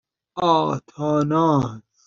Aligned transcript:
آتاناز 0.53 1.81